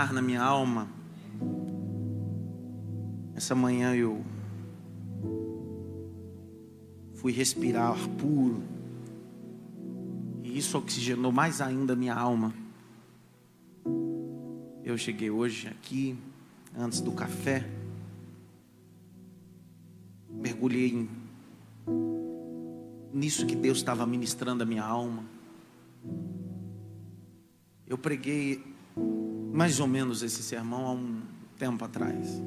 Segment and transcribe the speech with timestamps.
[0.00, 0.88] ar na minha alma.
[3.34, 4.24] Essa manhã eu
[7.14, 8.62] fui respirar ar puro.
[10.42, 12.54] E isso oxigenou mais ainda a minha alma.
[14.82, 16.18] Eu cheguei hoje aqui,
[16.74, 17.68] antes do café,
[20.30, 21.08] mergulhei
[23.12, 25.24] nisso que Deus estava ministrando a minha alma.
[27.86, 28.64] Eu preguei
[29.52, 31.20] mais ou menos esse sermão há um
[31.58, 32.40] tempo atrás.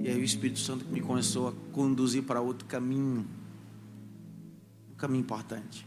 [0.00, 3.26] E aí o Espírito Santo me começou a conduzir para outro caminho.
[4.92, 5.86] Um caminho importante.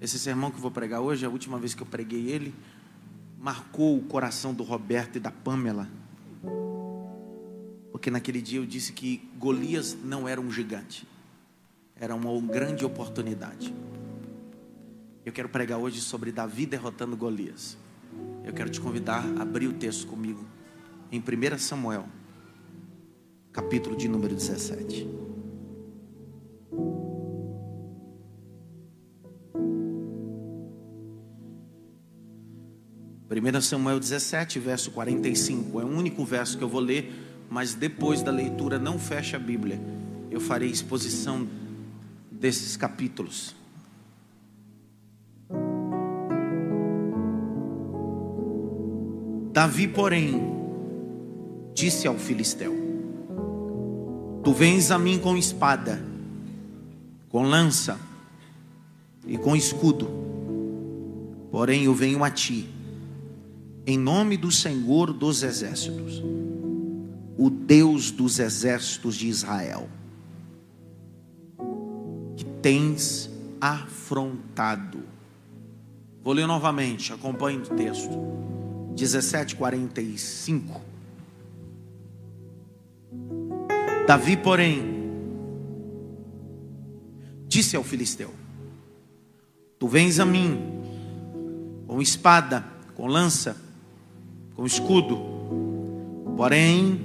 [0.00, 2.54] Esse sermão que eu vou pregar hoje, a última vez que eu preguei ele,
[3.38, 5.88] marcou o coração do Roberto e da Pamela.
[7.90, 11.06] Porque naquele dia eu disse que Golias não era um gigante,
[11.96, 13.74] era uma grande oportunidade.
[15.28, 17.76] Eu quero pregar hoje sobre Davi derrotando Golias.
[18.42, 20.42] Eu quero te convidar a abrir o texto comigo
[21.12, 22.08] em 1 Samuel,
[23.52, 25.06] capítulo de número 17.
[33.30, 35.78] 1 Samuel 17, verso 45.
[35.78, 37.12] É o único verso que eu vou ler,
[37.50, 39.78] mas depois da leitura não fecha a Bíblia.
[40.30, 41.46] Eu farei exposição
[42.32, 43.57] desses capítulos.
[49.58, 50.40] Davi, porém,
[51.74, 52.72] disse ao filisteu:
[54.44, 56.00] Tu vens a mim com espada,
[57.28, 57.98] com lança
[59.26, 60.08] e com escudo,
[61.50, 62.68] porém eu venho a ti
[63.84, 66.22] em nome do Senhor dos exércitos,
[67.36, 69.88] o Deus dos exércitos de Israel,
[72.36, 73.28] que tens
[73.60, 75.02] afrontado.
[76.22, 78.57] Vou ler novamente, acompanhe o texto.
[78.98, 80.80] 17:45.
[84.06, 84.82] Davi, porém,
[87.46, 88.34] disse ao filisteu:
[89.78, 90.58] Tu vens a mim
[91.86, 92.64] com espada,
[92.94, 93.68] com lança
[94.58, 95.16] com escudo.
[96.36, 97.00] Porém,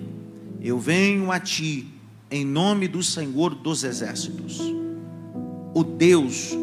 [0.59, 1.87] eu venho a ti
[2.31, 4.59] em nome do Senhor dos exércitos,
[5.71, 6.57] o Deus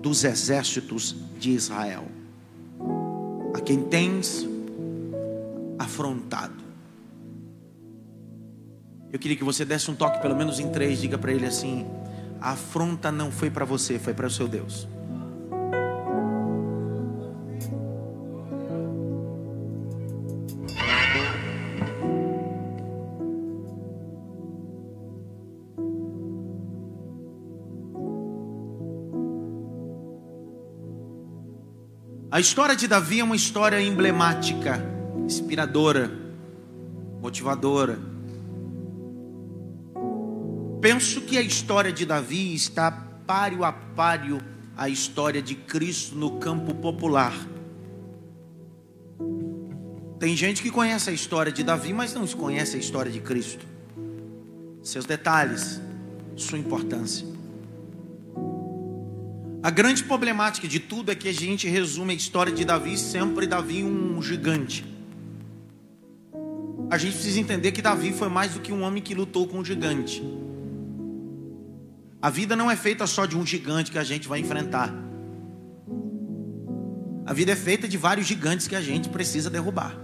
[0.00, 2.06] dos exércitos de Israel,
[3.52, 4.48] a quem tens
[5.82, 6.62] afrontado.
[9.12, 11.86] Eu queria que você desse um toque, pelo menos em três, diga para ele assim:
[12.40, 14.88] a afronta não foi para você, foi para o seu Deus.
[32.32, 34.82] A história de Davi é uma história emblemática,
[35.24, 36.10] inspiradora,
[37.20, 37.98] motivadora.
[40.80, 44.40] Penso que a história de Davi está páreo a páreo
[44.76, 47.32] a história de Cristo no campo popular.
[50.18, 53.66] Tem gente que conhece a história de Davi, mas não conhece a história de Cristo.
[54.82, 55.80] Seus detalhes,
[56.36, 57.26] sua importância.
[59.62, 63.46] A grande problemática de tudo é que a gente resume a história de Davi sempre
[63.46, 64.91] Davi um gigante.
[66.92, 69.60] A gente precisa entender que Davi foi mais do que um homem que lutou com
[69.60, 70.22] um gigante.
[72.20, 74.92] A vida não é feita só de um gigante que a gente vai enfrentar.
[77.24, 79.98] A vida é feita de vários gigantes que a gente precisa derrubar.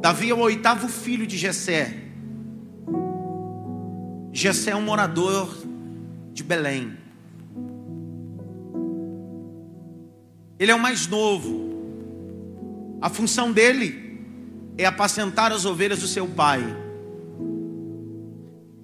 [0.00, 2.04] Davi é o oitavo filho de Jessé.
[4.32, 5.52] Jessé é um morador
[6.32, 6.96] de Belém.
[10.60, 11.67] Ele é o mais novo.
[13.00, 14.20] A função dele
[14.76, 16.62] é apacentar as ovelhas do seu pai.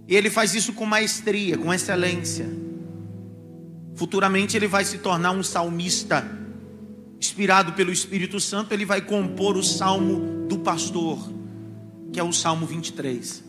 [0.07, 2.47] E ele faz isso com maestria, com excelência.
[3.95, 6.25] Futuramente ele vai se tornar um salmista.
[7.19, 11.33] Inspirado pelo Espírito Santo, ele vai compor o salmo do pastor,
[12.13, 13.43] que é o Salmo 23.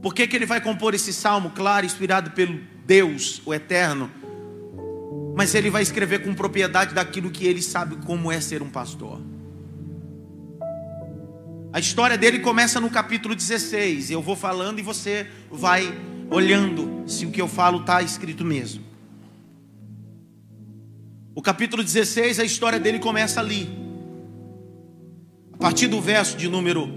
[0.00, 4.10] Por que, que ele vai compor esse salmo, claro, inspirado pelo Deus, o Eterno?
[5.34, 9.20] Mas ele vai escrever com propriedade daquilo que ele sabe como é ser um pastor.
[11.72, 14.12] A história dele começa no capítulo 16.
[14.12, 15.92] Eu vou falando e você vai
[16.30, 18.84] olhando se o que eu falo está escrito mesmo.
[21.34, 23.68] O capítulo 16, a história dele começa ali.
[25.52, 26.88] A partir do verso de número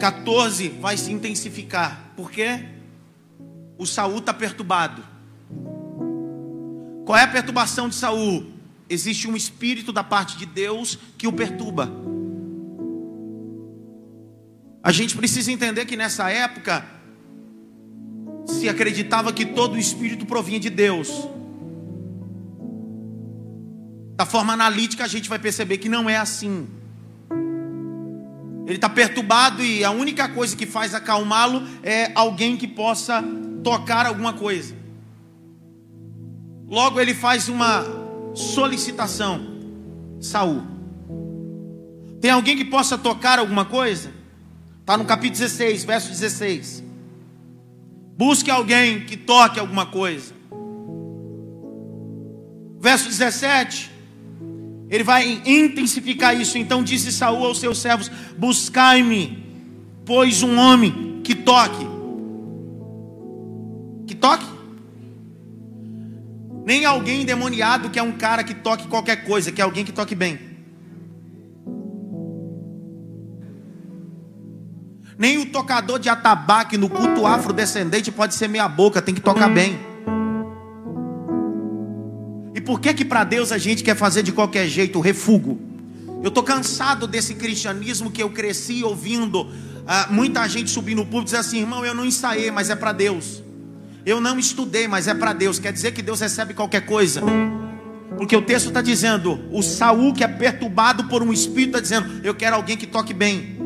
[0.00, 2.12] 14 vai se intensificar.
[2.16, 2.64] Por quê?
[3.78, 5.04] O Saul está perturbado.
[7.08, 8.52] Qual é a perturbação de Saul?
[8.86, 11.90] existe um espírito da parte de Deus que o perturba.
[14.82, 16.84] A gente precisa entender que nessa época
[18.44, 21.08] se acreditava que todo o espírito provinha de Deus.
[24.14, 26.68] Da forma analítica a gente vai perceber que não é assim.
[28.66, 33.24] Ele está perturbado e a única coisa que faz acalmá-lo é alguém que possa
[33.64, 34.77] tocar alguma coisa.
[36.68, 37.84] Logo ele faz uma
[38.34, 39.40] solicitação.
[40.20, 40.62] Saul.
[42.20, 44.10] Tem alguém que possa tocar alguma coisa?
[44.80, 46.84] Está no capítulo 16, verso 16.
[48.16, 50.34] Busque alguém que toque alguma coisa.
[52.80, 53.90] Verso 17.
[54.90, 56.58] Ele vai intensificar isso.
[56.58, 59.44] Então disse Saul aos seus servos: Buscai-me,
[60.04, 61.86] pois um homem que toque.
[64.06, 64.57] Que toque?
[66.68, 69.90] Nem alguém endemoniado que é um cara que toque qualquer coisa, que é alguém que
[69.90, 70.38] toque bem.
[75.16, 79.48] Nem o tocador de atabaque no culto afrodescendente pode ser meia boca, tem que tocar
[79.48, 79.78] bem.
[82.54, 85.58] E por que que para Deus a gente quer fazer de qualquer jeito refugo?
[86.22, 89.50] Eu estou cansado desse cristianismo que eu cresci ouvindo
[89.86, 92.76] ah, muita gente subir no púlpito e dizer assim, irmão, eu não ensaiei, mas é
[92.76, 93.47] para Deus.
[94.08, 95.58] Eu não estudei, mas é para Deus.
[95.58, 97.20] Quer dizer que Deus recebe qualquer coisa.
[98.16, 102.24] Porque o texto está dizendo, o Saul que é perturbado por um espírito está dizendo,
[102.24, 103.58] eu quero alguém que toque bem.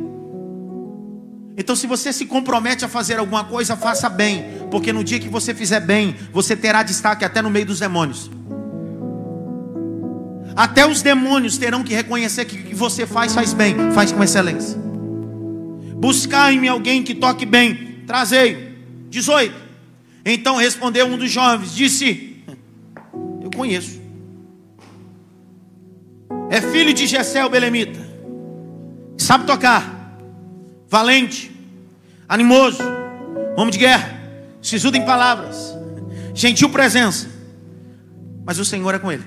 [1.57, 5.29] Então, se você se compromete a fazer alguma coisa, faça bem, porque no dia que
[5.29, 8.29] você fizer bem, você terá destaque até no meio dos demônios.
[10.57, 14.25] Até os demônios terão que reconhecer que o que você faz, faz bem, faz com
[14.25, 14.77] excelência.
[15.95, 18.73] Buscar-me alguém que toque bem, trazei.
[19.09, 19.62] 18.
[20.25, 22.45] Então respondeu um dos jovens, disse:
[23.43, 24.01] Eu conheço.
[26.51, 28.01] É filho de Gessé o Belemita.
[29.19, 30.01] Sabe tocar.
[30.89, 31.51] Valente,
[32.29, 32.83] animoso,
[33.57, 34.21] homem de guerra,
[34.61, 35.75] sisudo em palavras,
[36.35, 37.31] gentil presença.
[38.45, 39.25] Mas o Senhor é com ele.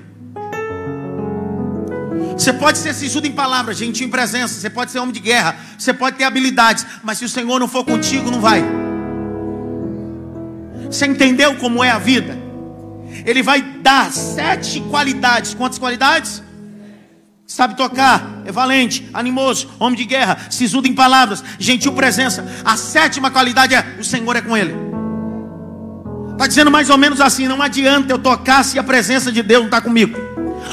[2.38, 5.56] Você pode ser sisudo em palavras, gentil em presença, você pode ser homem de guerra,
[5.76, 8.62] você pode ter habilidades, mas se o Senhor não for contigo, não vai.
[10.90, 12.36] Você entendeu como é a vida?
[13.24, 15.54] Ele vai dar sete qualidades.
[15.54, 16.42] Quantas qualidades?
[17.46, 22.44] Sabe tocar, é valente, animoso, homem de guerra, sisudo em palavras, gentil presença.
[22.64, 24.74] A sétima qualidade é: o Senhor é com ele.
[26.32, 29.60] Está dizendo mais ou menos assim: não adianta eu tocar se a presença de Deus
[29.60, 30.18] não está comigo.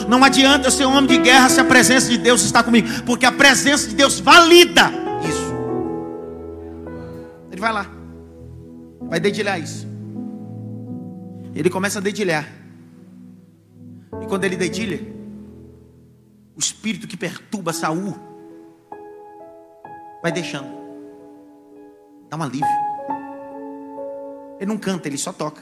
[0.09, 2.87] Não adianta eu ser um homem de guerra se a presença de Deus está comigo,
[3.05, 4.91] porque a presença de Deus valida
[5.29, 5.53] isso.
[7.51, 7.85] Ele vai lá,
[9.01, 9.92] vai dedilhar isso.
[11.55, 12.47] Ele começa a dedilhar.
[14.21, 14.99] E quando ele dedilha,
[16.55, 18.15] o espírito que perturba Saul
[20.21, 20.67] vai deixando.
[22.29, 22.67] Dá um alívio.
[24.59, 25.61] Ele não canta, ele só toca.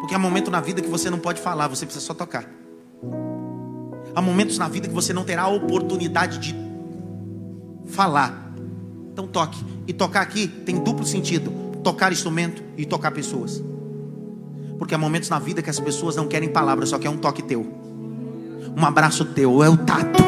[0.00, 2.48] Porque há momentos na vida que você não pode falar, você precisa só tocar.
[4.14, 6.54] Há momentos na vida que você não terá a oportunidade de
[7.86, 8.52] falar.
[9.12, 9.64] Então toque.
[9.86, 11.50] E tocar aqui tem duplo sentido:
[11.82, 13.62] tocar instrumento e tocar pessoas.
[14.80, 17.42] Porque há momentos na vida que as pessoas não querem palavras, só querem um toque
[17.42, 17.70] teu.
[18.74, 20.24] Um abraço teu, é o tato.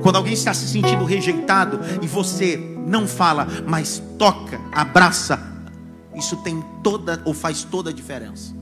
[0.00, 5.36] Quando alguém está se sentindo rejeitado e você não fala, mas toca, abraça,
[6.14, 8.54] isso tem toda ou faz toda a diferença.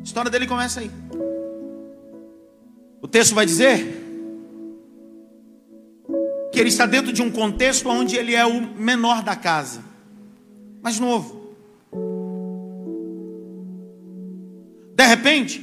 [0.00, 0.90] A história dele começa aí.
[3.00, 4.00] O texto vai dizer
[6.52, 9.80] que ele está dentro de um contexto onde ele é o menor da casa,
[10.82, 11.41] mais novo.
[15.02, 15.60] De repente,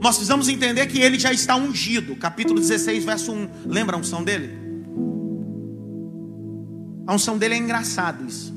[0.00, 2.16] nós precisamos entender que ele já está ungido.
[2.16, 3.48] Capítulo 16, verso 1.
[3.66, 4.50] Lembra a unção dele?
[7.06, 8.52] A unção dele é engraçado isso.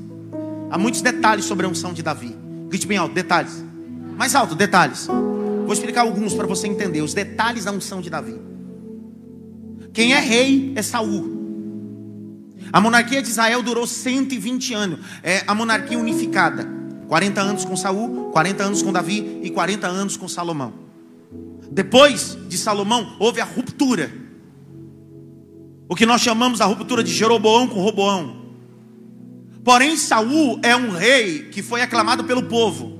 [0.68, 2.36] Há muitos detalhes sobre a unção de Davi.
[2.68, 3.64] Grite bem alto, detalhes.
[4.16, 5.06] Mais alto, detalhes.
[5.06, 8.34] Vou explicar alguns para você entender os detalhes da unção de Davi.
[9.92, 11.44] Quem é rei é Saul.
[12.72, 14.98] A monarquia de Israel durou 120 anos.
[15.22, 16.73] É a monarquia unificada.
[17.08, 20.72] 40 anos com Saul, 40 anos com Davi e 40 anos com Salomão.
[21.70, 24.12] Depois de Salomão, houve a ruptura.
[25.88, 28.44] O que nós chamamos a ruptura de Jeroboão com Roboão.
[29.64, 32.98] Porém, Saul é um rei que foi aclamado pelo povo.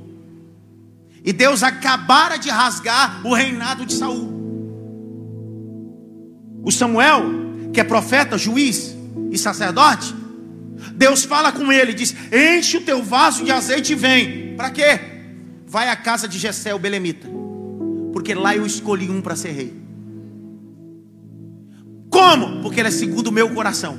[1.24, 4.34] E Deus acabara de rasgar o reinado de Saul.
[6.62, 7.22] O Samuel,
[7.72, 8.94] que é profeta, juiz
[9.30, 10.14] e sacerdote,
[10.94, 14.54] Deus fala com ele, diz: Enche o teu vaso de azeite e vem.
[14.56, 15.14] Para quê?
[15.74, 17.28] vai à casa de Jessé, o belemita,
[18.12, 19.74] porque lá eu escolhi um para ser rei.
[22.08, 22.62] Como?
[22.62, 23.98] Porque ele é segundo o meu coração.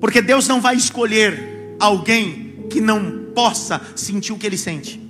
[0.00, 5.00] Porque Deus não vai escolher alguém que não possa sentir o que ele sente.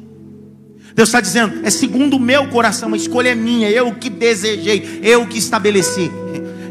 [0.94, 5.00] Deus está dizendo, é segundo o meu coração, a escolha é minha, eu que desejei,
[5.02, 6.10] eu que estabeleci.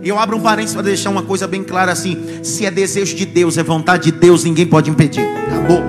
[0.05, 3.25] Eu abro um parênteses para deixar uma coisa bem clara assim: se é desejo de
[3.25, 5.25] Deus, é vontade de Deus, ninguém pode impedir.
[5.47, 5.83] Acabou.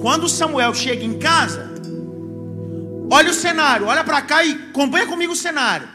[0.00, 1.68] Quando Samuel chega em casa,
[3.10, 5.88] olha o cenário, olha para cá e acompanha comigo o cenário.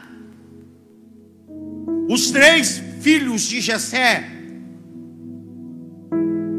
[2.10, 4.28] Os três filhos de Jessé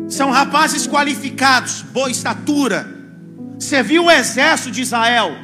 [0.09, 2.87] são rapazes qualificados, boa estatura,
[3.59, 5.42] serviu o exército de Israel.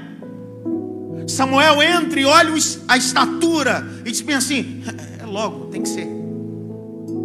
[1.29, 2.53] Samuel entra e olha
[2.87, 4.81] a estatura e diz bem assim:
[5.19, 6.07] é logo, tem que ser.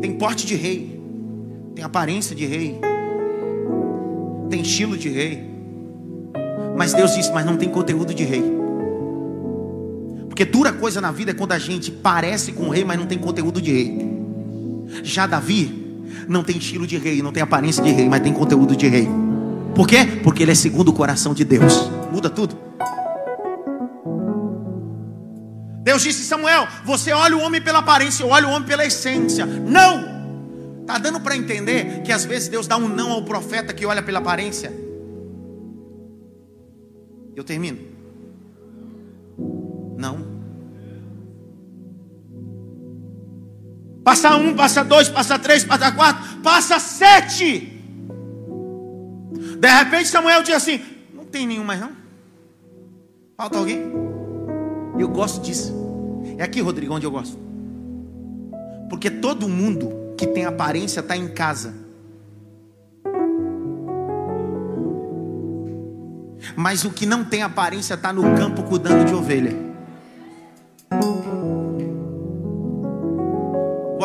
[0.00, 1.00] Tem porte de rei,
[1.75, 2.78] tem aparência de rei,
[4.50, 5.50] tem estilo de rei.
[6.76, 8.44] Mas Deus disse: mas não tem conteúdo de rei.
[10.28, 13.06] Porque dura coisa na vida é quando a gente parece com o rei, mas não
[13.06, 14.14] tem conteúdo de rei.
[15.02, 18.76] Já Davi não tem estilo de rei, não tem aparência de rei, mas tem conteúdo
[18.76, 19.08] de rei.
[19.75, 20.04] Por quê?
[20.23, 21.90] Porque ele é segundo o coração de Deus.
[22.12, 22.63] Muda tudo.
[25.95, 29.47] Deus disse Samuel: Você olha o homem pela aparência, eu olho o homem pela essência.
[29.47, 30.13] Não!
[30.81, 34.03] Está dando para entender que às vezes Deus dá um não ao profeta que olha
[34.03, 34.73] pela aparência?
[37.37, 37.79] Eu termino.
[39.97, 40.35] Não.
[44.03, 47.81] Passa um, passa dois, passa três, passa quatro, passa sete.
[49.61, 50.83] De repente Samuel diz assim:
[51.15, 51.93] Não tem nenhum mais não?
[53.37, 53.81] Falta alguém?
[54.99, 55.84] Eu gosto disso.
[56.38, 57.38] É aqui, Rodrigo, onde eu gosto.
[58.88, 61.75] Porque todo mundo que tem aparência está em casa.
[66.57, 69.57] Mas o que não tem aparência está no campo cuidando de ovelha.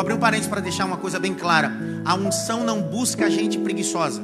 [0.00, 1.72] abrir um parênteses para deixar uma coisa bem clara.
[2.04, 4.22] A unção não busca gente preguiçosa.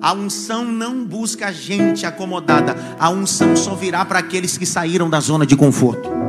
[0.00, 2.76] A unção não busca gente acomodada.
[2.98, 6.25] A unção só virá para aqueles que saíram da zona de conforto.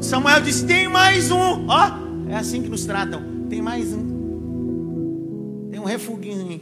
[0.00, 1.66] Samuel disse: Tem mais um.
[1.68, 1.90] Ó,
[2.28, 3.22] é assim que nos tratam.
[3.48, 5.68] Tem mais um.
[5.70, 6.60] Tem um refuguinho.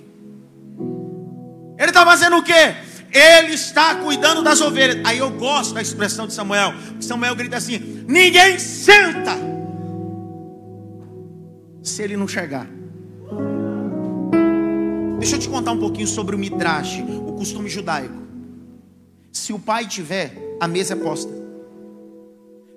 [1.78, 2.74] Ele está fazendo o quê?
[3.12, 5.00] Ele está cuidando das ovelhas.
[5.04, 6.74] Aí eu gosto da expressão de Samuel.
[7.00, 9.36] Samuel grita assim: Ninguém senta
[11.82, 12.66] se ele não chegar.
[15.18, 18.14] Deixa eu te contar um pouquinho sobre o midrash, o costume judaico.
[19.32, 21.37] Se o pai tiver, a mesa é posta.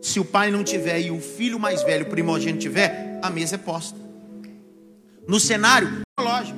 [0.02, 3.58] Se o pai não tiver e o filho mais velho, primogênito tiver, a mesa é
[3.58, 3.98] posta.
[5.28, 6.58] No cenário, lógico.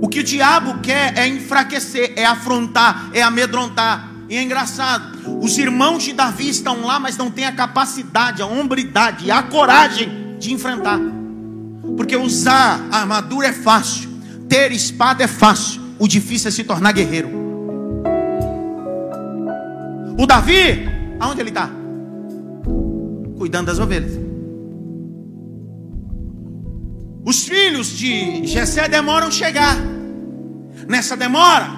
[0.00, 4.10] O que o diabo quer é enfraquecer, é afrontar, é amedrontar.
[4.30, 8.46] E é engraçado, os irmãos de Davi estão lá, mas não têm a capacidade, a
[8.46, 10.98] hombridade, a coragem de enfrentar.
[11.96, 14.08] Porque usar armadura é fácil,
[14.48, 17.28] ter espada é fácil, o difícil é se tornar guerreiro.
[20.16, 20.89] O Davi,
[21.20, 21.70] aonde ele está?
[23.36, 24.18] Cuidando das ovelhas.
[27.24, 29.76] Os filhos de Jessé demoram a chegar.
[30.88, 31.68] Nessa demora,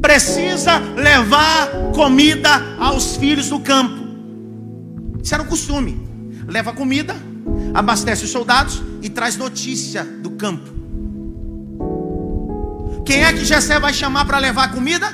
[0.00, 4.00] precisa levar comida aos filhos do campo.
[5.22, 6.00] Isso era um costume.
[6.46, 7.16] Leva comida,
[7.74, 10.70] abastece os soldados e traz notícia do campo.
[13.04, 15.12] Quem é que Jessé vai chamar para levar comida?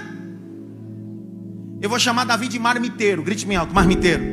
[1.80, 3.22] Eu vou chamar Davi de marmiteiro.
[3.22, 4.24] Grite bem alto, marmiteiro.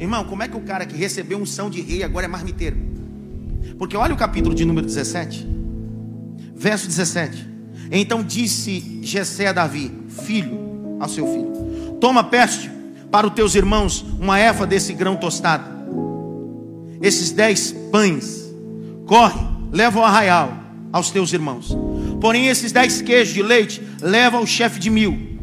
[0.00, 2.76] Irmão, como é que o cara que recebeu unção de rei agora é marmiteiro?
[3.78, 5.46] Porque olha o capítulo de número 17,
[6.54, 7.46] verso 17.
[7.90, 12.70] Então disse Jessé a Davi, filho, ao seu filho: Toma peste
[13.10, 15.64] para os teus irmãos uma efa desse grão tostado.
[17.00, 18.44] Esses dez pães,
[19.06, 19.40] corre,
[19.72, 21.76] leva ao arraial aos teus irmãos.
[22.20, 25.35] Porém, esses dez queijos de leite, leva ao chefe de mil.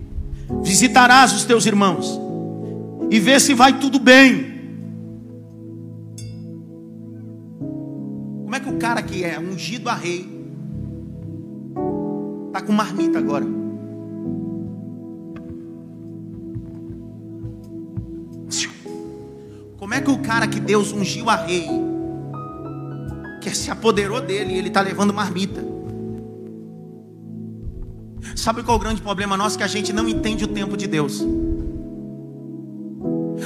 [0.61, 2.19] Visitarás os teus irmãos
[3.09, 4.53] e vê se vai tudo bem
[8.53, 10.29] Como é que o cara que é ungido a rei
[12.45, 13.47] está com marmita agora?
[19.79, 21.67] Como é que o cara que Deus ungiu a rei,
[23.41, 25.72] que se apoderou dele, ele está levando marmita?
[28.35, 29.57] Sabe qual é o grande problema nosso?
[29.57, 31.25] Que a gente não entende o tempo de Deus.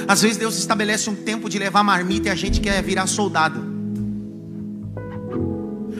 [0.06, 3.78] Às vezes Deus estabelece um tempo de levar marmita e a gente quer virar soldado.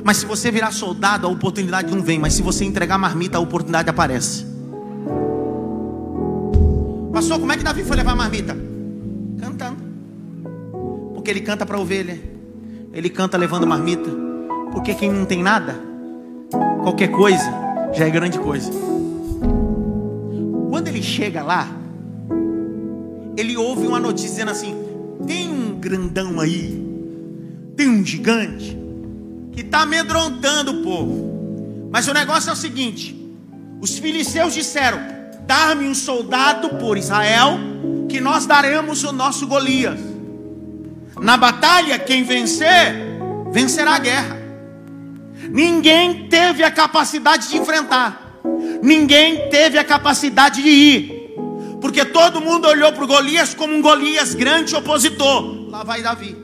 [0.05, 2.19] Mas se você virar soldado, a oportunidade não vem.
[2.19, 4.47] Mas se você entregar marmita, a oportunidade aparece.
[7.13, 8.57] Pastor, como é que Davi foi levar marmita?
[9.39, 9.83] Cantando.
[11.15, 12.19] Porque ele canta para a ovelha.
[12.93, 14.09] Ele canta levando marmita.
[14.73, 15.75] Porque quem não tem nada,
[16.83, 17.51] qualquer coisa,
[17.93, 18.71] já é grande coisa.
[20.71, 21.69] Quando ele chega lá,
[23.37, 24.75] ele ouve uma notícia dizendo assim:
[25.27, 26.83] tem um grandão aí,
[27.77, 28.77] tem um gigante
[29.53, 31.89] que está amedrontando o povo.
[31.91, 33.17] Mas o negócio é o seguinte:
[33.81, 34.99] os filisteus disseram:
[35.47, 37.59] dar-me um soldado por Israel,
[38.09, 39.99] que nós daremos o nosso Golias.
[41.21, 42.95] Na batalha, quem vencer,
[43.51, 44.38] vencerá a guerra.
[45.51, 48.41] Ninguém teve a capacidade de enfrentar,
[48.83, 51.35] ninguém teve a capacidade de ir,
[51.81, 55.71] porque todo mundo olhou para o Golias como um Golias grande opositor.
[55.71, 56.37] Lá vai Davi.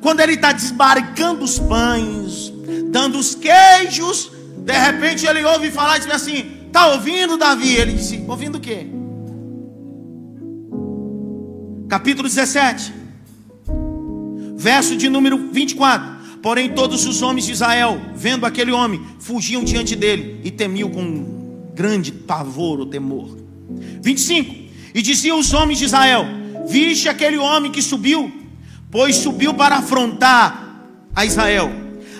[0.00, 2.52] Quando ele está desbarcando os pães,
[2.90, 7.74] dando os queijos, de repente ele ouve falar e diz assim: Está ouvindo, Davi?
[7.74, 8.86] Ele disse: Ouvindo o quê?
[11.88, 12.92] Capítulo 17,
[14.56, 16.13] verso de número 24.
[16.44, 21.72] Porém, todos os homens de Israel, vendo aquele homem, fugiam diante dele e temiam com
[21.74, 23.36] grande pavor ou temor.
[24.00, 24.54] 25.
[24.94, 26.24] E diziam os homens de Israel:
[26.68, 28.44] Viste aquele homem que subiu
[28.94, 30.86] pois subiu para afrontar
[31.16, 31.68] a Israel.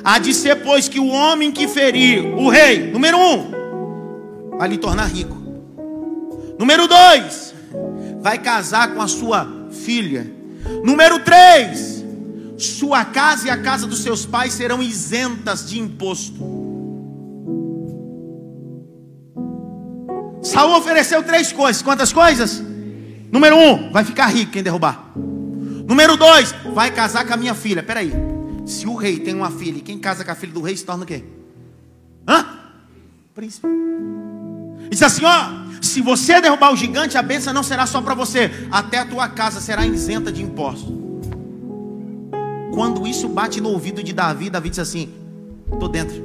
[0.02, 4.76] Há de ser, pois, que o homem que ferir o rei, número um, vai lhe
[4.76, 5.36] tornar rico.
[6.58, 7.54] Número dois,
[8.20, 10.28] vai casar com a sua filha.
[10.82, 11.93] Número três,
[12.64, 16.54] sua casa e a casa dos seus pais serão isentas de imposto.
[20.42, 21.82] Saul ofereceu três coisas.
[21.82, 22.62] Quantas coisas?
[23.32, 25.12] Número um, vai ficar rico quem derrubar.
[25.16, 27.82] Número dois, vai casar com a minha filha.
[27.82, 28.12] Peraí.
[28.64, 31.04] Se o rei tem uma filha quem casa com a filha do rei se torna
[31.04, 31.24] o quê?
[32.26, 32.46] Hã?
[33.34, 33.66] Príncipe.
[34.90, 35.64] Diz assim: ó.
[35.82, 39.28] Se você derrubar o gigante, a bênção não será só para você, até a tua
[39.28, 41.03] casa será isenta de impostos.
[42.74, 45.12] Quando isso bate no ouvido de Davi, Davi diz assim:
[45.72, 46.22] Estou dentro.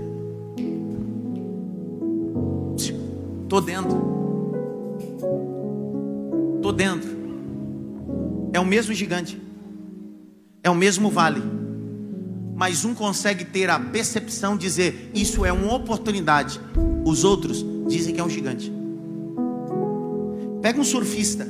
[3.43, 3.97] Estou dentro.
[6.57, 7.09] Estou dentro.
[8.53, 9.49] É o mesmo gigante
[10.63, 11.41] é o mesmo vale.
[12.55, 16.59] Mas um consegue ter a percepção de dizer isso é uma oportunidade.
[17.05, 18.71] Os outros dizem que é um gigante.
[20.61, 21.47] Pega um surfista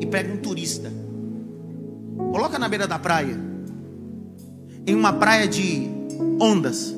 [0.00, 0.92] e pega um turista.
[2.32, 3.38] Coloca na beira da praia.
[4.86, 5.86] Em uma praia de
[6.40, 6.96] ondas.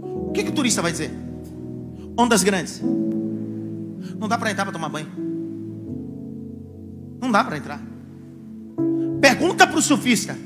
[0.00, 1.10] O que, que o turista vai dizer?
[2.16, 2.80] Ondas grandes.
[4.18, 5.08] Não dá para entrar para tomar banho.
[7.20, 7.82] Não dá para entrar.
[9.20, 10.38] Pergunta para o surfista.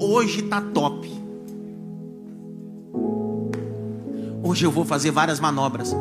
[0.00, 1.12] Hoje está top.
[4.42, 5.94] Hoje eu vou fazer várias manobras.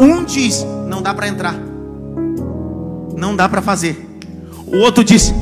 [0.00, 1.75] Um diz: não dá para entrar.
[3.16, 4.20] Não dá para fazer.
[4.66, 5.34] O outro diz: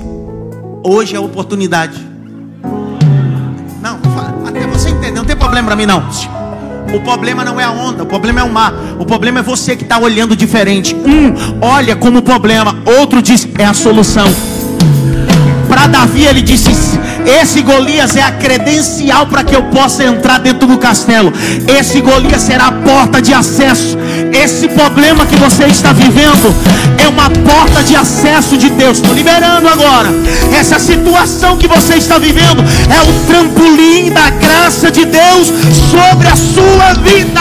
[0.84, 2.00] hoje é a oportunidade.
[3.82, 3.98] Não,
[4.46, 6.08] até você entender, não tem problema para mim não.
[6.94, 8.72] O problema não é a onda, o problema é o mar.
[9.00, 10.94] O problema é você que está olhando diferente.
[10.94, 14.28] Um olha como problema, outro diz é a solução.
[15.66, 16.70] Para Davi ele disse:
[17.26, 21.32] Esse Golias é a credencial para que eu possa entrar dentro do castelo.
[21.66, 23.96] Esse Golias será a porta de acesso.
[24.32, 26.54] Esse problema que você está vivendo
[26.98, 28.98] é uma porta de acesso de Deus.
[28.98, 30.10] Estou liberando agora.
[30.58, 35.48] Essa situação que você está vivendo é o trampolim da graça de Deus
[35.90, 37.40] sobre a sua vida.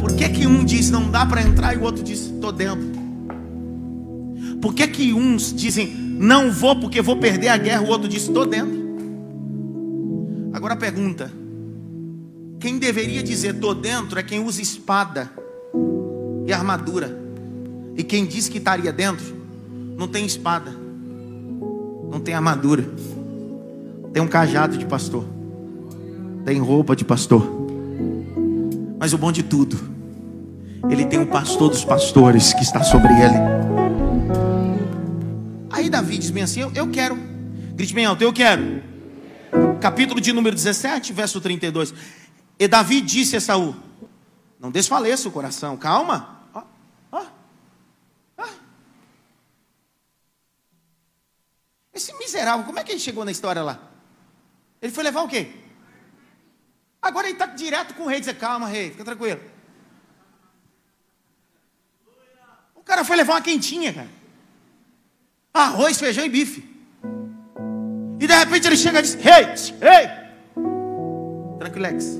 [0.00, 2.93] Por que, que um diz não dá para entrar e o outro diz estou dentro?
[4.64, 8.22] Por que, que uns dizem não vou porque vou perder a guerra, o outro diz
[8.22, 8.82] estou dentro?
[10.54, 11.30] Agora a pergunta:
[12.58, 15.30] quem deveria dizer estou dentro é quem usa espada
[16.46, 17.14] e armadura.
[17.94, 19.36] E quem diz que estaria dentro,
[19.98, 20.74] não tem espada,
[22.10, 22.88] não tem armadura,
[24.14, 25.26] tem um cajado de pastor,
[26.42, 27.46] tem roupa de pastor.
[28.98, 29.78] Mas o bom de tudo,
[30.88, 33.63] ele tem o pastor dos pastores que está sobre ele.
[35.74, 37.16] Aí Davi diz bem assim: Eu, eu quero,
[37.74, 38.80] grite bem alto, eu quero.
[39.80, 41.92] Capítulo de número 17, verso 32.
[42.60, 43.74] E Davi disse a Saul:
[44.60, 46.32] Não desfaleça o coração, calma.
[51.92, 53.80] Esse miserável, como é que ele chegou na história lá?
[54.80, 55.48] Ele foi levar o quê?
[57.02, 59.40] Agora ele está direto com o rei, dizer, calma, rei, fica tranquilo.
[62.74, 64.08] O cara foi levar uma quentinha, cara.
[65.54, 66.68] Arroz, feijão e bife.
[68.18, 70.08] E de repente ele chega e diz: Ei, ei,
[71.60, 72.18] tranquilex,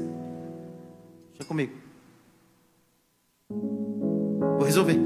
[1.30, 1.72] deixa comigo.
[3.50, 4.98] Vou resolver.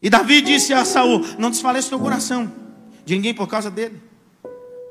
[0.00, 2.52] E Davi disse a Saul: Não desfaleça teu coração
[3.04, 4.00] de ninguém por causa dele.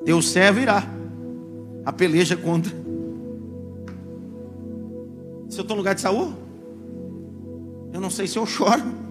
[0.04, 0.84] Teu servo irá
[1.86, 2.70] a peleja contra.
[5.48, 6.34] Se eu estou no lugar de Saul,
[7.90, 9.01] eu não sei se eu choro.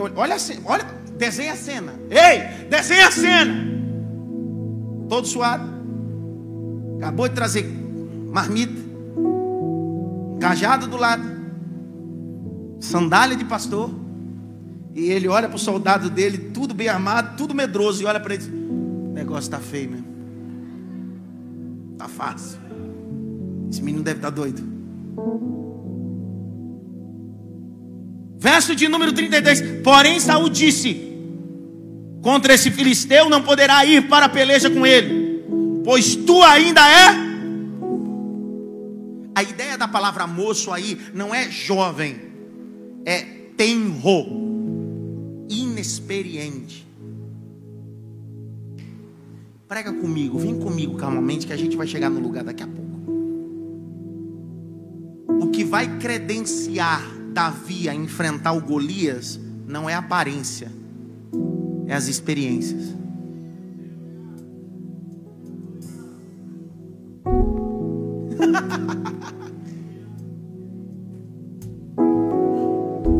[0.00, 0.84] Olha, olha,
[1.16, 1.94] desenha a cena.
[2.10, 3.68] Ei, desenha a cena.
[5.08, 5.68] Todo suado.
[6.98, 7.64] Acabou de trazer
[8.30, 8.80] marmita.
[10.40, 11.24] Cajado do lado.
[12.80, 13.90] Sandália de pastor.
[14.94, 18.34] E ele olha para o soldado dele, tudo bem armado, tudo medroso, e olha para
[18.34, 20.06] ele O negócio está feio mesmo.
[21.92, 22.58] Está fácil.
[23.70, 24.62] Esse menino deve estar tá doido.
[28.38, 29.82] Verso de número 33.
[29.82, 31.08] Porém, Saul disse:
[32.22, 35.42] Contra esse filisteu não poderá ir para a peleja com ele,
[35.84, 37.28] pois tu ainda é.
[39.34, 42.16] A ideia da palavra moço aí não é jovem,
[43.04, 43.22] é
[43.56, 44.26] tenro,
[45.48, 46.86] inexperiente.
[49.66, 52.88] Prega comigo, vem comigo calmamente que a gente vai chegar no lugar daqui a pouco.
[55.40, 60.72] O que vai credenciar Davi a enfrentar o Golias não é aparência,
[61.86, 62.96] é as experiências.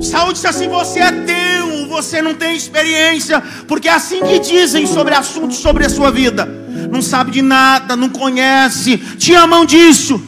[0.00, 4.86] Saúl disse assim: Você é teu, você não tem experiência, porque é assim que dizem
[4.86, 6.46] sobre assuntos sobre a sua vida.
[6.90, 10.22] Não sabe de nada, não conhece, te amam disso,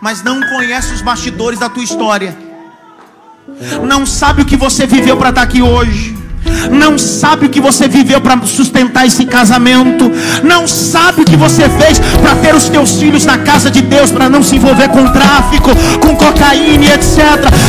[0.00, 2.45] mas não conhece os bastidores da tua história.
[3.86, 6.16] Não sabe o que você viveu para estar aqui hoje
[6.70, 10.10] não sabe o que você viveu para sustentar esse casamento,
[10.42, 14.10] não sabe o que você fez para ter os teus filhos na casa de Deus,
[14.10, 17.18] para não se envolver com tráfico, com cocaína etc.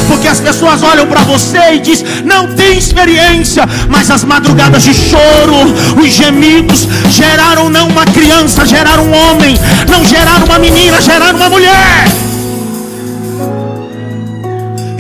[0.08, 4.94] Porque as pessoas olham para você e diz: não tem experiência, mas as madrugadas de
[4.94, 9.56] choro, os gemidos geraram não uma criança, geraram um homem,
[9.90, 12.37] não geraram uma menina, geraram uma mulher.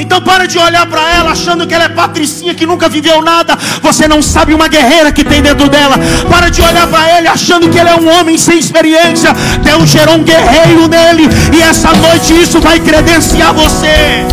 [0.07, 3.57] Então para de olhar para ela achando que ela é patricinha que nunca viveu nada.
[3.81, 5.99] Você não sabe uma guerreira que tem dentro dela.
[6.29, 9.33] Para de olhar para ele achando que ele é um homem sem experiência.
[9.61, 14.25] Deus gerou um guerreiro nele e essa noite isso vai credenciar você.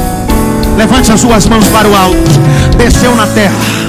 [0.77, 2.31] Levante as suas mãos para o alto.
[2.79, 3.84] Desceu na terra.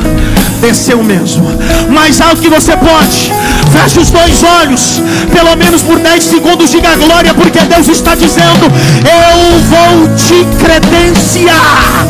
[0.66, 1.46] Desceu mesmo.
[1.92, 3.32] Mais alto que você pode.
[3.72, 5.00] Feche os dois olhos.
[5.32, 6.72] Pelo menos por 10 segundos.
[6.72, 7.36] Diga glória.
[7.36, 8.66] Porque Deus está dizendo:
[9.06, 12.08] Eu vou te credenciar.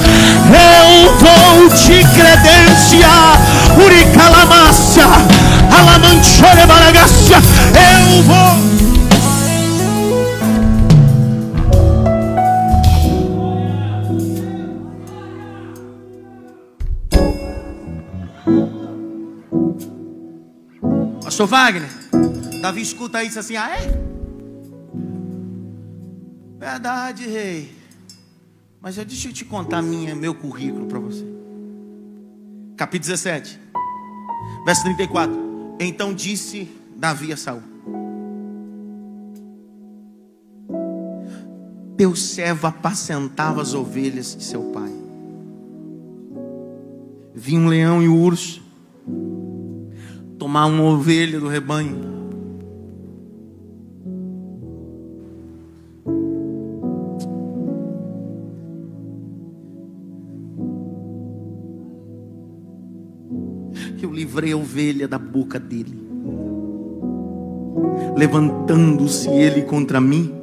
[0.48, 3.42] Eu vou te credenciar.
[3.78, 5.04] Uricalamácia.
[5.78, 6.62] Alamanchore.
[7.76, 8.65] Eu vou.
[21.36, 21.90] Pastor Wagner,
[22.62, 23.92] Davi escuta isso assim, ah é?
[26.58, 27.76] Verdade, rei.
[28.80, 31.26] Mas deixa eu te contar minha, meu currículo para você.
[32.78, 33.60] Capítulo 17,
[34.66, 35.76] verso 34.
[35.78, 37.62] Então disse Davi a Saul:
[41.98, 44.94] Teu servo apacentava as ovelhas de seu pai.
[47.34, 48.64] Vinha um leão e um urso
[50.38, 52.14] tomar uma ovelha do rebanho.
[64.02, 66.06] Eu livrei a ovelha da boca dele.
[68.16, 70.34] Levantando-se ele contra mim,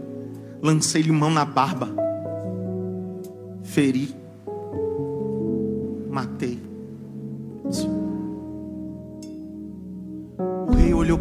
[0.62, 1.88] lancei-lhe mão na barba,
[3.62, 4.14] feri,
[6.10, 6.61] matei.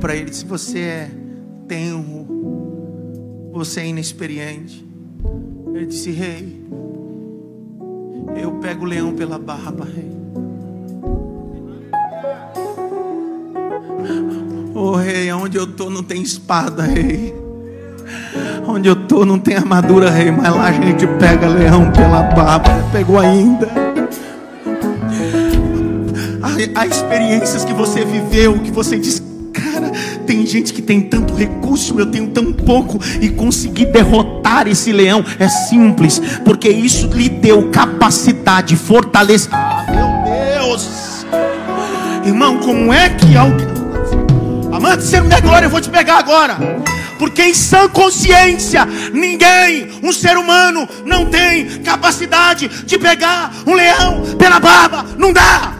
[0.02, 1.12] Para ele e disse: Você é
[1.68, 2.26] tenro,
[3.54, 4.86] você é inexperiente.
[5.74, 6.60] Ele disse: Rei,
[8.36, 10.12] eu pego o leão pela barba, rei.
[14.74, 17.36] Oh, rei, onde eu estou não tem espada, rei.
[18.68, 20.32] Onde eu estou não tem armadura, rei.
[20.32, 22.70] Mas lá a gente pega leão pela barba.
[22.92, 23.70] Pegou ainda.
[26.42, 29.20] Há, há experiências que você viveu, que você diz
[30.32, 35.26] tem gente que tem tanto recurso, eu tenho tão pouco, e consegui derrotar esse leão
[35.38, 39.50] é simples, porque isso lhe deu capacidade, fortaleza.
[39.52, 41.26] Ah, meu Deus!
[42.26, 43.68] Irmão, como é que alguém.
[44.72, 46.58] Amante, você não der glória, eu vou te pegar agora.
[47.20, 54.24] Porque em sã consciência, ninguém, um ser humano, não tem capacidade de pegar um leão
[54.38, 55.06] pela barba.
[55.18, 55.74] Não dá.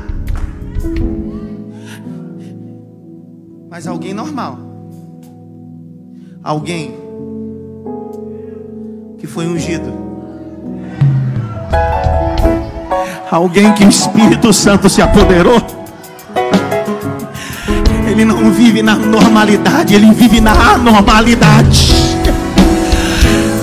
[3.72, 4.60] Mas alguém normal.
[6.44, 6.94] Alguém
[9.18, 9.94] que foi ungido.
[13.32, 15.62] Alguém que o Espírito Santo se apoderou.
[18.10, 22.01] Ele não vive na normalidade, ele vive na anormalidade.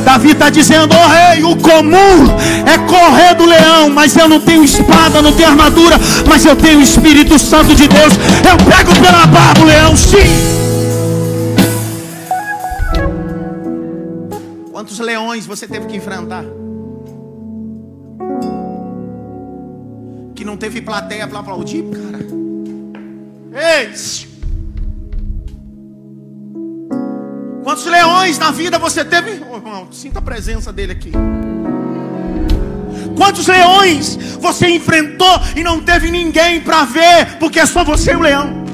[0.09, 2.35] Davi está dizendo: oh, rei, o comum
[2.67, 6.79] é correr do leão, mas eu não tenho espada, não tenho armadura, mas eu tenho
[6.79, 8.15] o Espírito Santo de Deus.
[8.43, 10.17] Eu pego pela barba o leão, sim.
[14.73, 16.45] Quantos leões você teve que enfrentar?
[20.35, 22.27] Que não teve plateia para aplaudir, cara.
[23.83, 24.28] Ei!
[27.69, 29.43] Quantos leões na vida você teve?
[29.47, 31.13] Oh, irmão, sinta a presença dele aqui.
[33.15, 38.17] Quantos leões você enfrentou e não teve ninguém para ver, porque é só você e
[38.17, 38.65] o leão?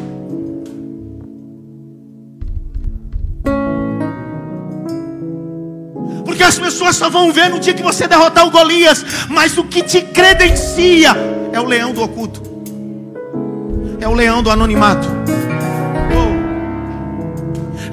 [6.25, 9.65] Porque as pessoas só vão ver no dia que você derrotar o Golias, mas o
[9.65, 11.17] que te credencia
[11.53, 12.41] é o leão do oculto,
[14.01, 15.09] é o leão do anonimato.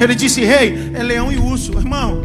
[0.02, 2.20] Ele disse: Rei, é leão e urso, irmão.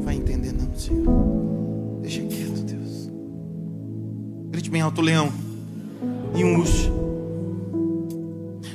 [0.00, 2.00] Vai entender, não, Senhor.
[2.02, 3.08] Deixa quieto, Deus.
[4.50, 5.32] Grite bem alto: leão
[6.34, 6.92] e um urso.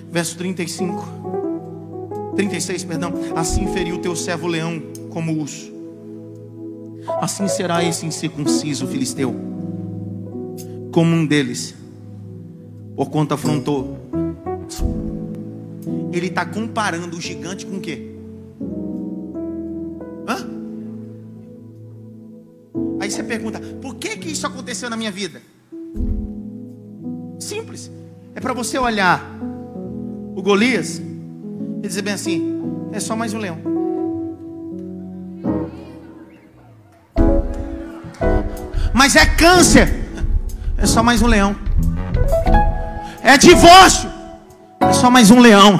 [0.09, 1.05] Verso 35.
[2.37, 3.11] 36, perdão.
[3.35, 5.73] Assim feriu teu servo leão como urso.
[7.19, 9.35] Assim será esse incircunciso filisteu,
[10.89, 11.82] como um deles
[12.95, 13.97] por conta afrontou.
[16.11, 18.15] Ele está comparando o gigante com o quê?
[20.27, 20.47] Hã?
[22.99, 25.41] Aí você pergunta: por que que isso aconteceu na minha vida?
[27.39, 27.91] Simples.
[28.35, 29.21] É para você olhar
[30.35, 33.57] o Golias e dizer bem assim: é só mais um leão.
[38.93, 40.03] Mas é câncer.
[40.77, 41.55] É só mais um leão.
[43.23, 44.09] É divórcio.
[44.81, 45.79] É só mais um leão.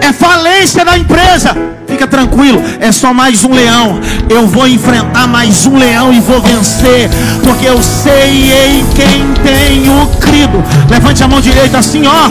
[0.00, 1.54] É falência da empresa.
[1.86, 4.00] Fica tranquilo, é só mais um leão.
[4.30, 7.10] Eu vou enfrentar mais um leão e vou vencer,
[7.44, 10.64] porque eu sei em quem tenho crido.
[10.88, 12.30] Levante a mão direita assim, ó.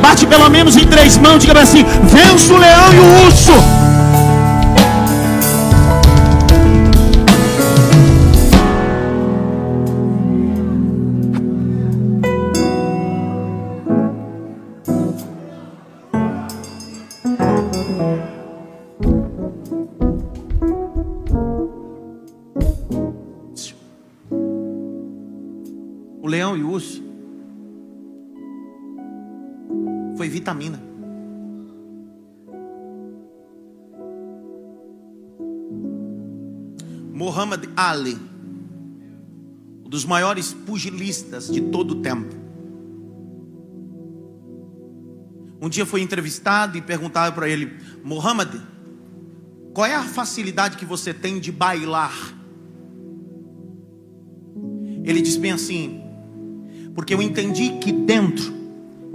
[0.00, 3.85] Bate pelo menos em três mãos, diga assim: venço o leão e o urso.
[30.28, 30.82] Vitamina.
[37.12, 38.18] Muhammad Ali,
[39.84, 42.34] um dos maiores pugilistas de todo o tempo.
[45.60, 47.72] Um dia foi entrevistado e perguntaram para ele:
[48.04, 48.60] Muhammad,
[49.72, 52.34] qual é a facilidade que você tem de bailar?
[55.04, 56.05] Ele disse bem assim:
[56.96, 58.54] porque eu entendi que dentro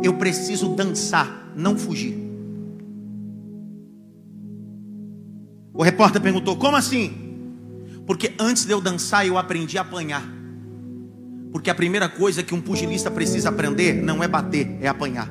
[0.04, 2.16] eu preciso dançar, não fugir.
[5.74, 7.12] O repórter perguntou: Como assim?
[8.06, 10.24] Porque antes de eu dançar, eu aprendi a apanhar.
[11.52, 15.30] Porque a primeira coisa que um pugilista precisa aprender não é bater, é apanhar.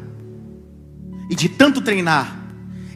[1.31, 2.49] E de tanto treinar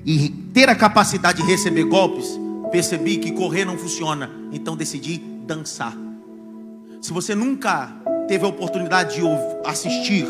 [0.05, 2.39] e ter a capacidade de receber golpes,
[2.73, 4.29] percebi que correr não funciona.
[4.53, 5.97] Então decidi dançar.
[7.01, 8.03] Se você nunca
[8.35, 9.23] teve a oportunidade de
[9.65, 10.27] assistir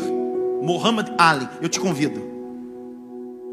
[0.61, 2.21] Muhammad Ali, eu te convido.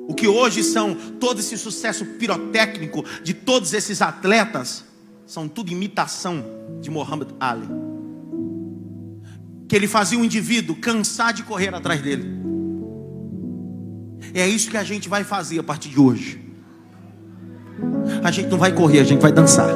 [0.07, 4.85] O que hoje são todo esse sucesso pirotécnico de todos esses atletas,
[5.25, 6.45] são tudo imitação
[6.83, 7.67] de Muhammad Ali.
[9.67, 12.29] Que ele fazia o indivíduo cansar de correr atrás dele.
[14.35, 16.43] É isso que a gente vai fazer a partir de hoje.
[18.23, 19.71] A gente não vai correr, a gente vai dançar.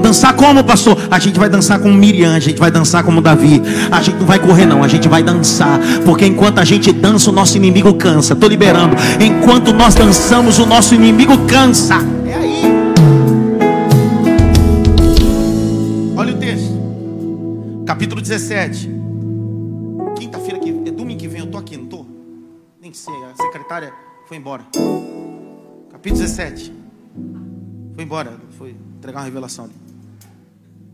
[0.00, 0.96] Dançar como, pastor?
[1.10, 3.62] A gente vai dançar como Miriam, a gente vai dançar como Davi.
[3.90, 5.78] A gente não vai correr, não, a gente vai dançar.
[6.04, 8.32] Porque enquanto a gente dança, o nosso inimigo cansa.
[8.32, 8.96] Estou liberando.
[9.20, 11.96] Enquanto nós dançamos, o nosso inimigo cansa.
[12.26, 12.62] É aí.
[16.16, 16.78] Olha o texto.
[17.86, 18.90] Capítulo 17.
[20.18, 22.04] Quinta-feira que é domingo que vem, eu tô aqui, não tô?
[22.80, 23.92] Nem sei, a secretária
[24.26, 24.64] foi embora.
[25.90, 26.77] Capítulo 17.
[27.98, 29.74] Foi embora, foi entregar uma revelação ali.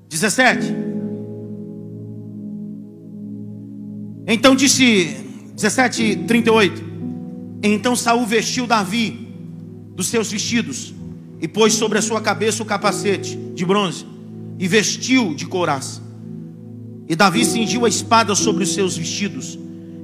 [0.09, 0.75] 17.
[4.27, 5.15] Então disse
[5.55, 6.83] 17, 38.
[7.63, 9.29] Então Saul vestiu Davi
[9.95, 10.95] dos seus vestidos
[11.43, 14.07] e pôs sobre a sua cabeça o capacete de bronze
[14.59, 16.01] e vestiu de couraça.
[17.07, 19.59] E Davi cingiu a espada sobre os seus vestidos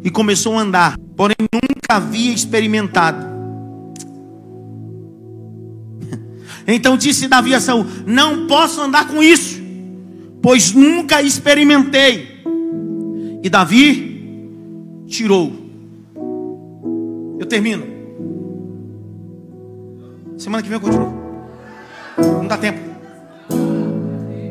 [0.04, 3.39] e começou a andar, porém nunca havia experimentado
[6.66, 9.60] Então disse Davi a Saul: Não posso andar com isso,
[10.42, 12.42] pois nunca experimentei.
[13.42, 15.52] E Davi tirou.
[17.38, 17.86] Eu termino.
[20.36, 21.14] Semana que vem eu continuo.
[22.16, 22.80] Não dá tempo.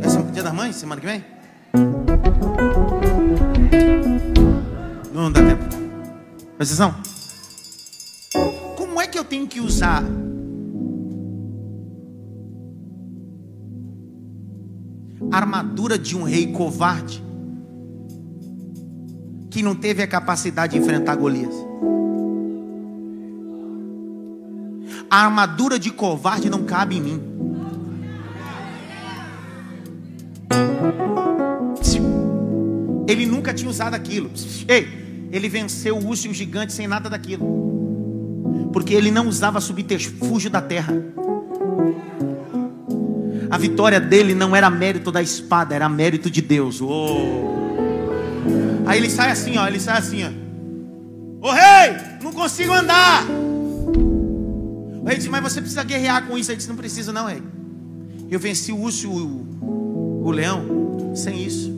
[0.03, 0.75] É dia das mães?
[0.75, 1.25] Semana que vem?
[5.13, 5.63] Não dá tempo.
[6.57, 6.95] Presta atenção.
[8.75, 10.03] Como é que eu tenho que usar
[15.31, 17.23] armadura de um rei covarde
[19.49, 21.53] que não teve a capacidade de enfrentar Golias.
[25.09, 27.21] A armadura de covarde não cabe em mim.
[33.07, 34.29] Ele nunca tinha usado aquilo.
[34.67, 38.69] Ei, ele venceu o urso e o gigante sem nada daquilo.
[38.71, 40.93] Porque ele não usava subterfúgio da terra.
[43.49, 46.79] A vitória dele não era mérito da espada, era mérito de Deus.
[46.81, 47.57] Oh.
[48.85, 51.47] Aí ele sai assim, ó, ele sai assim, ó.
[51.47, 53.25] Ô rei, não consigo andar.
[53.25, 56.51] O rei disse, mas você precisa guerrear com isso.
[56.51, 57.41] Ele disse, não precisa não, rei.
[58.29, 59.47] Eu venci o urso e o,
[60.25, 61.73] o leão sem isso.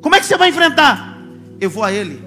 [0.00, 1.18] Como é que você vai enfrentar?
[1.60, 2.22] Eu vou a ele.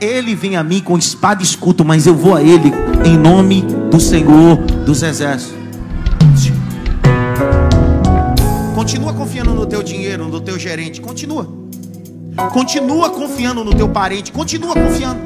[0.00, 2.72] Ele vem a mim com espada e escudo, mas eu vou a ele
[3.04, 5.58] em nome do Senhor dos Exércitos.
[8.74, 11.46] Continua confiando no teu dinheiro, no teu gerente, continua.
[12.52, 15.20] Continua confiando no teu parente, continua confiando.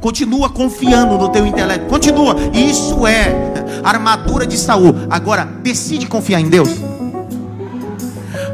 [0.00, 2.36] Continua confiando no teu intelecto, continua.
[2.52, 4.94] Isso é armadura de Saul.
[5.08, 6.68] Agora decide confiar em Deus.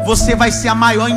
[0.07, 1.09] Você vai ser a maior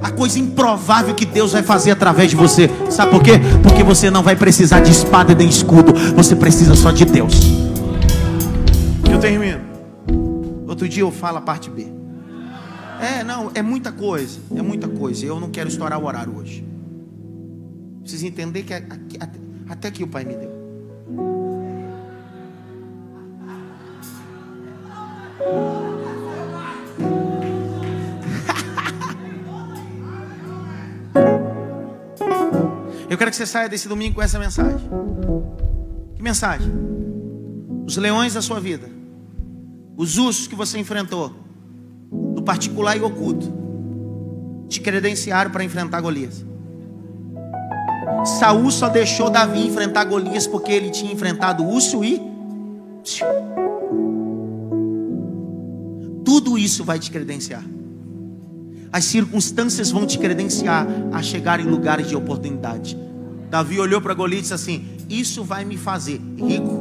[0.00, 2.70] a coisa improvável que Deus vai fazer através de você.
[2.90, 3.32] Sabe por quê?
[3.62, 7.34] Porque você não vai precisar de espada nem escudo, você precisa só de Deus.
[9.10, 9.60] Eu termino.
[10.66, 11.86] Outro dia eu falo a parte B.
[13.00, 15.24] É, não, é muita coisa, é muita coisa.
[15.24, 16.66] Eu não quero estourar o horário hoje.
[18.00, 20.56] Precisa entender que até, até que o Pai me deu.
[33.16, 34.90] Eu quero que você saia desse domingo com essa mensagem.
[36.14, 36.70] Que mensagem?
[37.86, 38.90] Os leões da sua vida,
[39.96, 41.34] os ursos que você enfrentou,
[42.12, 43.50] no particular e oculto,
[44.68, 46.44] te credenciaram para enfrentar Golias.
[48.38, 52.20] Saul só deixou Davi enfrentar Golias porque ele tinha enfrentado urso e
[56.22, 57.64] tudo isso vai te credenciar.
[58.96, 62.96] As circunstâncias vão te credenciar a chegar em lugares de oportunidade.
[63.50, 66.80] Davi olhou para Golias e disse assim: Isso vai me fazer rico.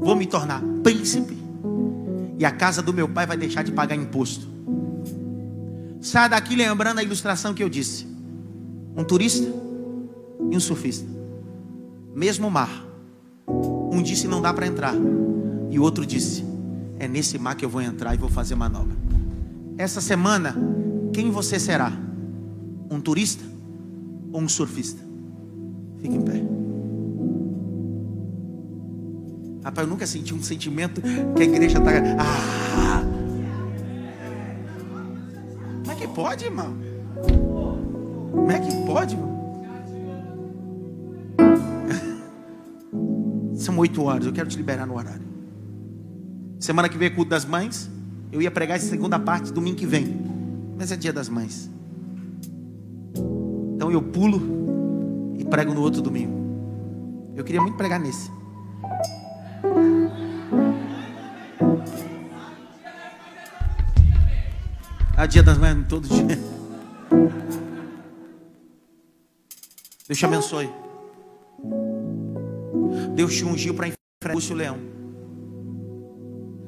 [0.00, 1.36] Vou me tornar príncipe.
[2.38, 4.48] E a casa do meu pai vai deixar de pagar imposto.
[6.00, 8.06] Sai daqui lembrando a ilustração que eu disse:
[8.96, 9.52] um turista
[10.50, 11.06] e um surfista.
[12.16, 12.86] Mesmo mar.
[13.46, 14.94] Um disse não dá para entrar.
[15.70, 16.42] E o outro disse:
[16.98, 19.11] É nesse mar que eu vou entrar e vou fazer manobra.
[19.82, 20.54] Essa semana,
[21.12, 21.90] quem você será?
[22.88, 23.42] Um turista
[24.32, 25.02] ou um surfista?
[25.98, 26.40] Fique em pé.
[29.64, 31.90] Rapaz, eu nunca senti um sentimento que a igreja está.
[32.16, 33.02] Ah!
[35.80, 36.76] Como é que pode, irmão?
[38.30, 39.64] Como é que pode, irmão?
[43.58, 45.26] São oito horas, eu quero te liberar no horário.
[46.60, 47.90] Semana que vem é culto das mães.
[48.32, 50.18] Eu ia pregar essa segunda parte domingo que vem,
[50.78, 51.70] mas é dia das mães.
[53.74, 54.40] Então eu pulo
[55.38, 56.32] e prego no outro domingo.
[57.36, 58.30] Eu queria muito pregar nesse.
[65.14, 66.38] A dia das mães todo dia.
[70.08, 70.70] Deus te abençoe.
[73.14, 74.78] Deus te ungiu para enfrentar o leão.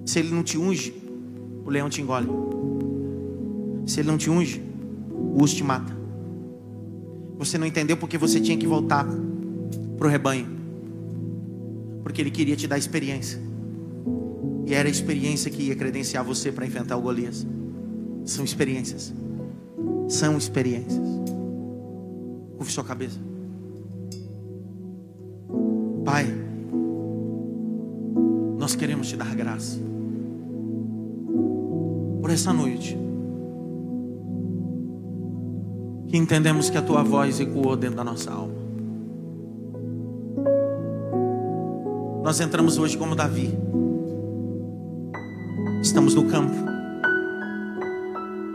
[0.05, 1.04] Se ele não te unge,
[1.65, 2.29] o leão te engole.
[3.87, 4.63] Se ele não te unge,
[5.11, 5.97] o urso te mata.
[7.39, 9.07] Você não entendeu porque você tinha que voltar
[9.97, 10.47] para o rebanho.
[12.03, 13.41] Porque ele queria te dar experiência.
[14.67, 17.47] E era a experiência que ia credenciar você para enfrentar o Golias.
[18.25, 19.13] São experiências.
[20.09, 21.07] São experiências.
[22.57, 23.19] Curve sua cabeça.
[26.05, 26.27] Pai,
[28.59, 29.94] nós queremos te dar graça
[32.25, 32.97] por essa noite.
[36.09, 38.55] Que entendemos que a tua voz ecoou dentro da nossa alma.
[42.23, 43.53] Nós entramos hoje como Davi.
[45.83, 46.55] Estamos no campo,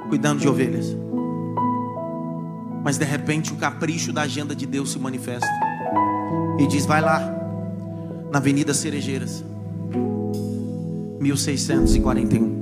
[0.09, 0.97] cuidando de ovelhas.
[2.83, 5.47] Mas de repente o capricho da agenda de Deus se manifesta
[6.57, 7.19] e diz: Vai lá,
[8.31, 9.45] na Avenida Cerejeiras,
[11.19, 12.58] 1641.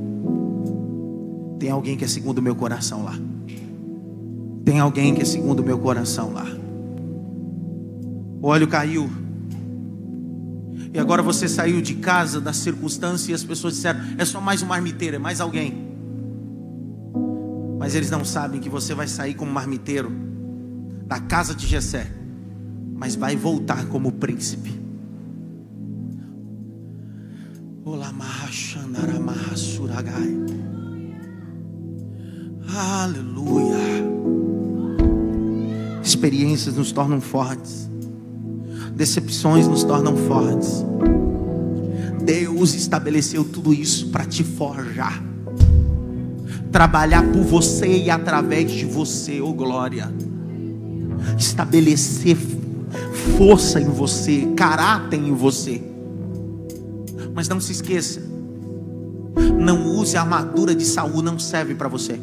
[1.78, 3.13] Alguém que é segundo o meu coração lá.
[4.65, 6.47] Tem alguém que é segundo o meu coração lá.
[8.41, 9.07] O óleo caiu.
[10.91, 14.63] E agora você saiu de casa, das circunstâncias, e as pessoas disseram: é só mais
[14.63, 15.88] um marmiteiro, é mais alguém.
[17.78, 20.11] Mas eles não sabem que você vai sair como marmiteiro
[21.05, 22.11] da casa de Jessé,
[22.95, 24.82] mas vai voltar como príncipe.
[32.80, 33.75] Aleluia.
[36.03, 37.89] Experiências nos tornam fortes.
[38.93, 40.86] Decepções nos tornam fortes.
[42.23, 45.23] Deus estabeleceu tudo isso para te forjar.
[46.71, 50.13] Trabalhar por você e através de você, oh glória.
[51.36, 52.38] Estabelecer
[53.39, 55.82] força em você, caráter em você.
[57.34, 58.21] Mas não se esqueça,
[59.59, 62.19] não use a armadura de Saul, não serve para você.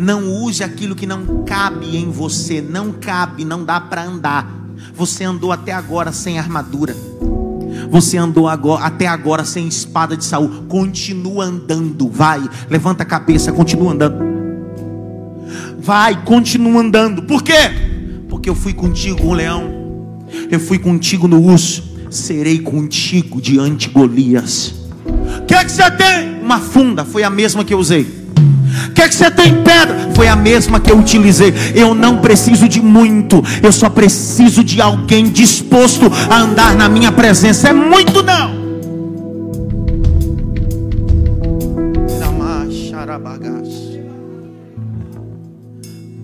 [0.00, 4.50] Não use aquilo que não cabe em você, não cabe, não dá para andar.
[4.94, 6.96] Você andou até agora sem armadura.
[7.90, 10.64] Você andou agora, até agora sem espada de Saul.
[10.70, 12.40] Continua andando, vai.
[12.70, 14.24] Levanta a cabeça, continua andando.
[15.78, 17.24] Vai, continua andando.
[17.24, 17.70] Por quê?
[18.26, 20.24] Porque eu fui contigo, um leão.
[20.50, 21.84] Eu fui contigo no urso.
[22.08, 24.72] Serei contigo diante Golias.
[25.42, 26.40] O que, é que você tem?
[26.40, 28.19] Uma funda, foi a mesma que eu usei.
[29.00, 30.10] Que, é que você tem pedra?
[30.14, 31.54] Foi a mesma que eu utilizei.
[31.74, 37.10] Eu não preciso de muito, eu só preciso de alguém disposto a andar na minha
[37.10, 37.70] presença.
[37.70, 38.60] É muito não.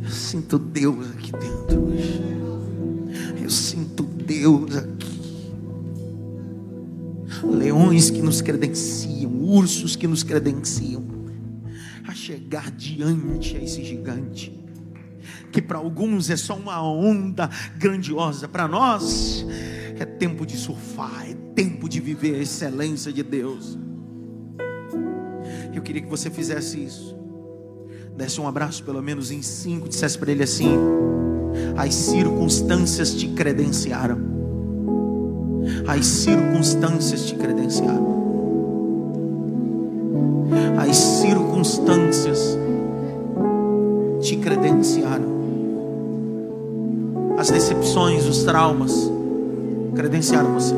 [0.05, 2.23] Eu sinto Deus aqui dentro hoje.
[3.43, 5.55] Eu sinto Deus aqui.
[7.43, 11.16] Leões que nos credenciam, ursos que nos credenciam
[12.17, 14.53] chegar diante a esse gigante,
[15.53, 19.47] que para alguns é só uma onda grandiosa, para nós
[19.99, 23.79] é tempo de surfar, é tempo de viver a excelência de Deus.
[25.75, 27.15] Eu queria que você fizesse isso,
[28.17, 30.75] desse um abraço pelo menos em cinco, dissesse para ele assim:
[31.77, 34.19] as circunstâncias te credenciaram,
[35.87, 38.16] as circunstâncias te credenciaram
[40.79, 42.59] as circunstâncias
[44.21, 45.37] te credenciaram.
[47.39, 49.11] As decepções, os traumas
[49.95, 50.75] credenciaram você.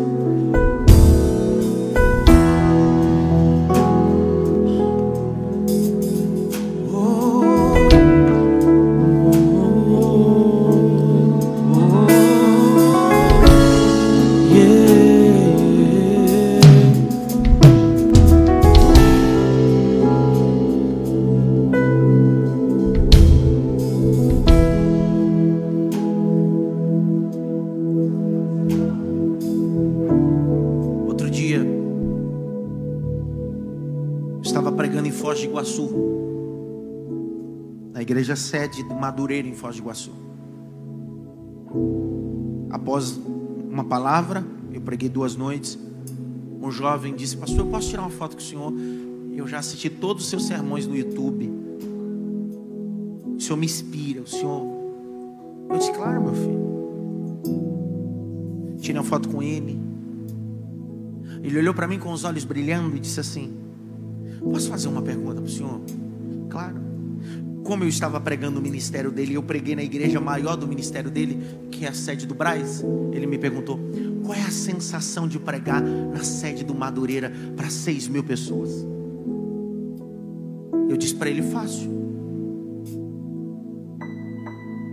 [38.09, 40.13] Igreja sede do Madureira em Foz do Iguaçu.
[42.71, 43.21] Após
[43.71, 44.43] uma palavra,
[44.73, 45.79] eu preguei duas noites.
[46.63, 48.73] Um jovem disse: Pastor, eu posso tirar uma foto com o senhor?
[49.35, 51.53] Eu já assisti todos os seus sermões no YouTube.
[53.37, 54.67] O senhor me inspira, o senhor.
[55.69, 56.69] Eu disse: Claro, meu filho.
[58.79, 59.79] Tirei uma foto com ele.
[61.43, 63.55] Ele olhou para mim com os olhos brilhando e disse assim:
[64.51, 65.83] Posso fazer uma pergunta para o senhor?
[66.49, 66.88] Claro.
[67.69, 71.39] Como eu estava pregando o ministério dele, eu preguei na igreja maior do ministério dele,
[71.71, 72.83] que é a sede do Braz.
[73.13, 73.79] Ele me perguntou:
[74.25, 78.71] qual é a sensação de pregar na sede do Madureira para seis mil pessoas?
[80.89, 81.91] Eu disse para ele: fácil.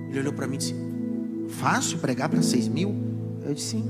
[0.10, 0.76] Ele olhou para mim e disse:
[1.48, 2.94] fácil pregar para seis mil?
[3.46, 3.90] Eu disse: sim.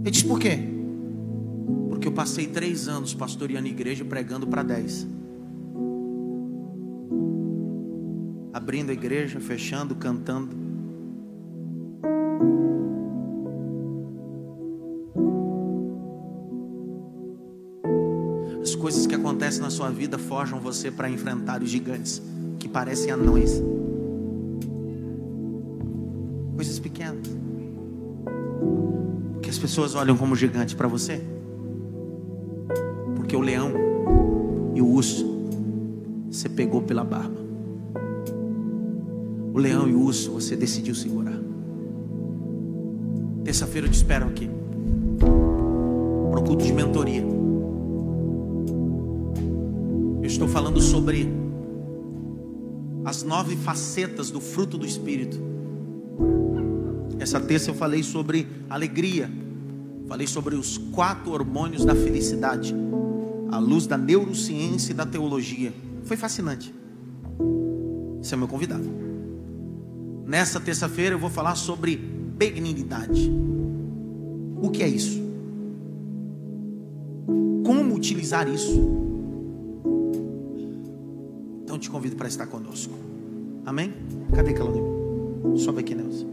[0.00, 0.58] Ele disse: por quê?
[1.88, 5.06] Porque eu passei três anos pastoreando igreja pregando para dez.
[8.68, 10.54] Abrindo a igreja, fechando, cantando.
[18.62, 22.20] As coisas que acontecem na sua vida forjam você para enfrentar os gigantes
[22.58, 23.62] que parecem anões.
[26.54, 27.26] Coisas pequenas.
[29.40, 31.24] Que as pessoas olham como gigante para você.
[33.16, 33.72] Porque o leão
[34.74, 35.26] e o urso
[36.30, 37.47] você pegou pela barba
[39.58, 41.38] o leão e o urso você decidiu segurar.
[43.42, 44.48] Terça-feira eu te espero aqui.
[46.30, 47.24] Para o culto de mentoria.
[50.22, 51.28] Eu estou falando sobre
[53.04, 55.40] as nove facetas do fruto do Espírito.
[57.18, 59.28] Essa terça eu falei sobre alegria.
[60.06, 62.74] Falei sobre os quatro hormônios da felicidade.
[63.50, 65.72] À luz da neurociência e da teologia.
[66.04, 66.72] Foi fascinante.
[68.22, 69.07] Esse é meu convidado.
[70.28, 73.32] Nessa terça-feira eu vou falar sobre benignidade.
[74.60, 75.22] O que é isso?
[77.64, 78.78] Como utilizar isso?
[81.64, 82.92] Então te convido para estar conosco.
[83.64, 83.94] Amém?
[84.34, 85.56] Cadê Claudinho?
[85.56, 86.28] Sobe aqui, Nelson.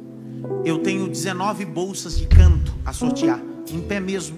[0.66, 3.42] Eu tenho 19 bolsas de canto a sortear,
[3.72, 4.38] em pé mesmo.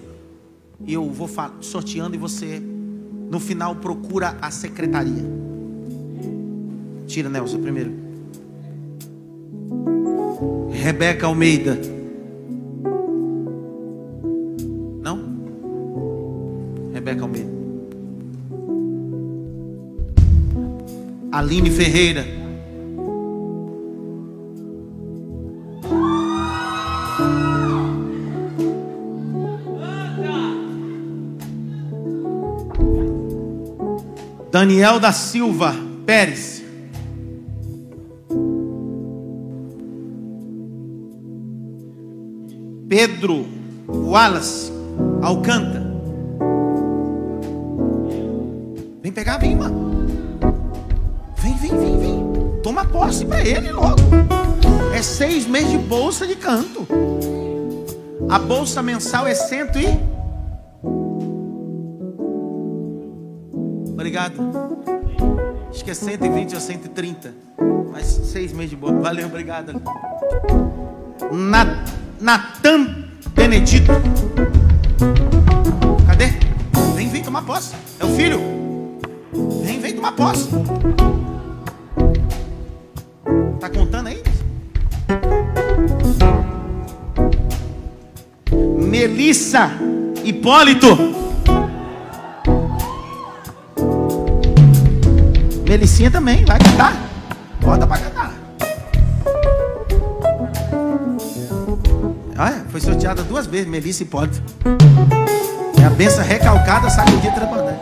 [0.88, 1.28] Eu vou
[1.62, 5.26] sorteando e você, no final, procura a secretaria.
[7.08, 8.07] Tira, Nelson, primeiro.
[10.88, 11.78] Rebeca Almeida.
[15.02, 15.20] Não?
[16.94, 17.52] Rebeca Almeida.
[21.30, 22.26] Aline Ferreira.
[34.50, 35.76] Daniel da Silva
[36.06, 36.57] Pérez.
[42.98, 43.46] Pedro
[43.88, 44.72] Wallace
[45.22, 45.86] Alcântara.
[49.04, 50.08] Vem pegar, vem, mano.
[51.38, 52.62] Vem, vem, vem, vem.
[52.64, 54.02] Toma posse para ele logo.
[54.96, 56.88] É seis meses de bolsa de canto.
[58.28, 59.86] A bolsa mensal é cento e.
[63.92, 64.42] Obrigado.
[65.70, 67.32] Acho que é 120 ou 130.
[67.92, 69.00] Mas seis meses de bolsa.
[69.02, 69.80] Valeu, obrigado.
[71.32, 72.07] Nada.
[72.20, 73.06] Natan
[73.36, 73.92] Benedito.
[76.08, 76.34] Cadê?
[76.96, 77.76] Vem, vem tomar posse.
[78.00, 78.40] É o filho.
[79.64, 80.50] Vem, vem tomar posse.
[83.60, 84.24] Tá contando aí?
[88.78, 89.72] Melissa
[90.24, 90.88] Hipólito.
[95.68, 96.94] Melicinha também, vai cantar.
[97.62, 98.17] Bota pra cantar.
[102.38, 104.40] Ah, foi sorteada duas vezes, Melissa e Hipólito.
[105.82, 107.80] É a benção recalcada, sacudida transbordante.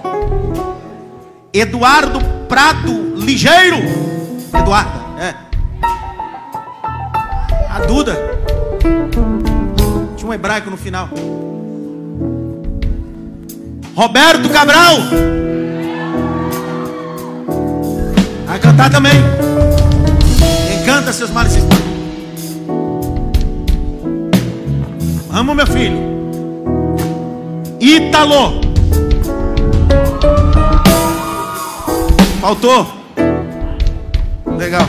[1.53, 3.78] Eduardo Prado Ligeiro.
[4.58, 5.36] Eduardo, é.
[7.70, 8.16] A Duda.
[10.16, 11.10] Tinha um hebraico no final.
[13.93, 14.97] Roberto Cabral.
[18.45, 19.16] Vai cantar também.
[20.82, 21.58] Encanta seus males
[25.36, 25.97] Amo meu filho.
[27.77, 28.61] Ítalo.
[32.39, 32.88] Faltou.
[34.57, 34.88] Legal.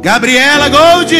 [0.00, 1.18] Gabriela Gold.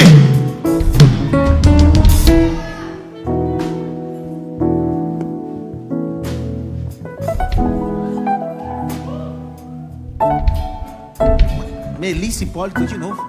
[11.99, 13.21] Melissa Hipólito de novo.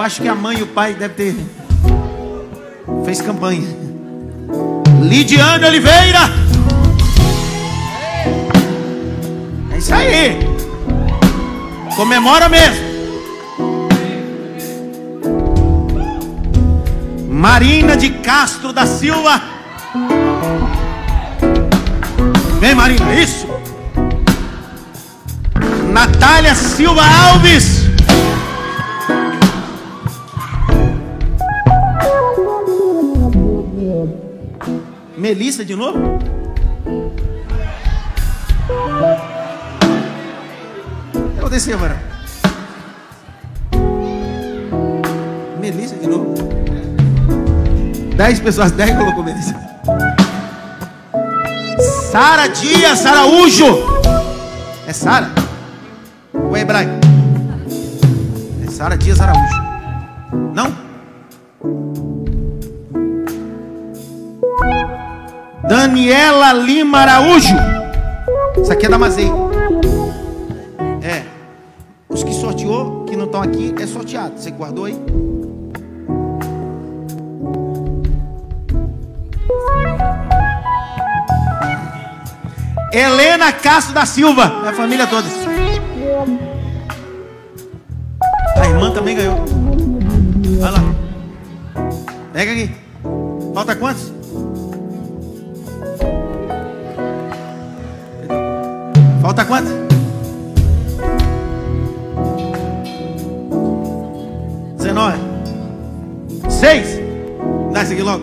[0.00, 1.36] Acho que a mãe e o pai devem ter
[3.04, 3.68] fez campanha.
[5.02, 6.20] Lidiane Oliveira.
[9.72, 10.38] É isso aí.
[11.96, 12.90] Comemora mesmo.
[17.28, 19.42] Marina de Castro da Silva.
[22.58, 23.46] Vem, Marina, isso.
[25.92, 27.79] Natália Silva Alves.
[35.30, 36.18] Melissa de novo?
[41.36, 41.94] Eu vou descer, mano.
[45.60, 46.34] Melissa de novo.
[48.16, 49.54] Dez pessoas, dez colocou Melissa.
[52.10, 53.66] Sara Dias Araújo.
[54.88, 55.30] É Sara?
[56.34, 56.90] Ou é hebraico?
[58.66, 59.62] É Sara Dias Araújo.
[60.52, 60.79] Não?
[65.90, 67.52] Daniela Lima Araújo.
[68.62, 69.28] Isso aqui é da Mazei.
[71.02, 71.24] É.
[72.08, 74.34] Os que sorteou, que não estão aqui, é sorteado.
[74.36, 74.96] Você guardou aí?
[82.92, 84.62] Helena Castro da Silva.
[84.66, 85.26] É a família toda.
[88.54, 89.44] A irmã também ganhou.
[90.60, 90.78] Vai lá.
[92.32, 92.70] Pega aqui.
[93.52, 94.19] Falta quantos?
[99.50, 99.72] Falta quantos?
[104.76, 105.18] Dezenove.
[106.48, 107.00] Seis.
[107.72, 108.22] Dá isso aqui logo.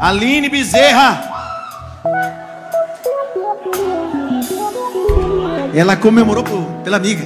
[0.00, 1.28] Aline Bezerra.
[5.74, 7.24] Ela comemorou por, pela amiga.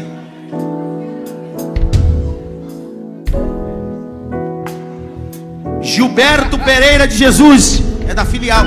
[5.83, 7.83] Gilberto Pereira de Jesus.
[8.09, 8.65] É da filial.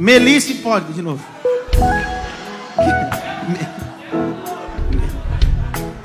[0.00, 1.22] Melissa pode de novo.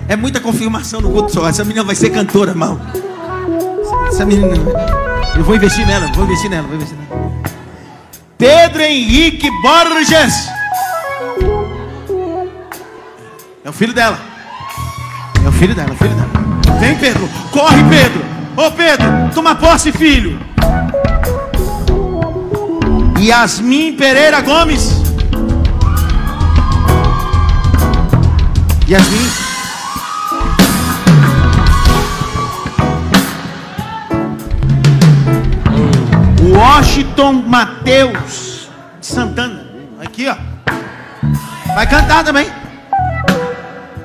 [0.10, 1.48] É muita confirmação no culto só.
[1.48, 2.78] Essa menina vai ser cantora, mal.
[4.10, 4.54] Essa menina.
[5.38, 7.32] Eu vou investir nela, vou investir nela, vou investir nela.
[8.38, 10.50] Pedro Henrique Borges.
[13.64, 14.20] É o filho dela.
[15.46, 16.80] É o filho dela, é o filho dela.
[16.82, 17.30] Vem, Pedro.
[17.50, 18.22] Corre, Pedro.
[18.58, 20.38] Ô, Pedro, toma posse, filho.
[23.26, 24.84] Yasmin Pereira Gomes.
[28.88, 29.30] Yasmin.
[36.54, 38.70] Washington Mateus
[39.02, 39.66] Santana.
[40.00, 40.36] Aqui, ó.
[41.74, 42.48] Vai cantar também.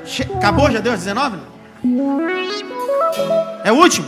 [0.04, 0.70] Che- Acabou?
[0.70, 1.38] Já deu as 19?
[3.64, 4.06] É o último?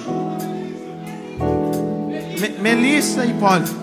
[2.40, 3.81] Me- Melissa e Poli.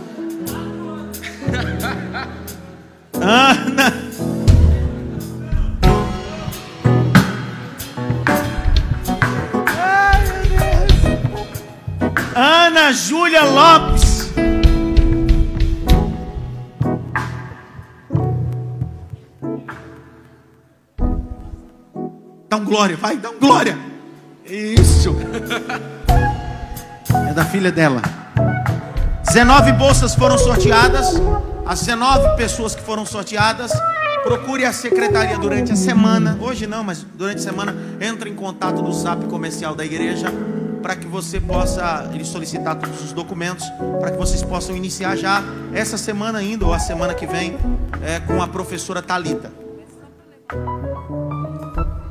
[3.13, 3.93] Ana.
[12.35, 14.29] Ana Júlia Lopes.
[22.49, 23.77] Dá um glória, vai, dá um glória.
[24.45, 25.15] Isso.
[27.27, 28.01] É da filha dela.
[29.29, 31.07] 19 bolsas foram sorteadas.
[31.63, 33.71] As 19 pessoas que foram sorteadas,
[34.23, 36.35] procure a secretaria durante a semana.
[36.41, 40.33] Hoje não, mas durante a semana, entre em contato no zap comercial da igreja
[40.81, 43.69] para que você possa solicitar todos os documentos
[43.99, 47.55] para que vocês possam iniciar já essa semana ainda ou a semana que vem
[48.01, 49.51] é, com a professora Talita.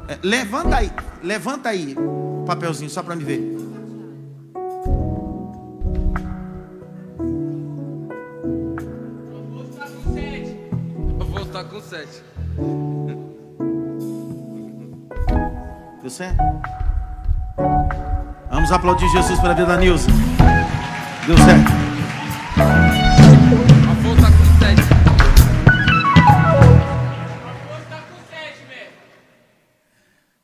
[0.07, 3.68] É, levanta aí, levanta aí o papelzinho só para me ver.
[11.79, 12.09] Com 7.
[16.03, 16.37] Deu certo?
[18.51, 20.09] Vamos aplaudir Jesus pela vida da Nilza.
[21.27, 21.71] Deu certo.
[23.87, 24.83] Eu vou estar com 7.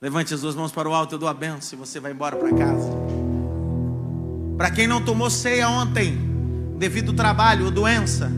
[0.00, 2.36] Levante as duas mãos para o alto, eu dou a benção e você vai embora
[2.36, 2.90] para casa.
[4.56, 6.16] Para quem não tomou ceia ontem,
[6.78, 8.30] devido ao trabalho ou doença,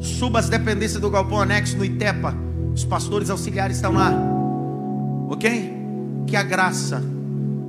[0.00, 2.34] suba as dependências do galpão anexo no Itepa.
[2.74, 4.12] Os pastores auxiliares estão lá.
[5.28, 5.72] Ok?
[6.26, 7.02] Que a graça